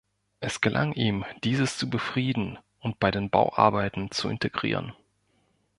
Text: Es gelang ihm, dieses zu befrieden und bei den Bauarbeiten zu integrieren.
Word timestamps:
Es 0.39 0.61
gelang 0.61 0.93
ihm, 0.93 1.25
dieses 1.43 1.77
zu 1.77 1.87
befrieden 1.87 2.57
und 2.79 2.97
bei 2.99 3.11
den 3.11 3.29
Bauarbeiten 3.29 4.09
zu 4.09 4.29
integrieren. 4.29 4.93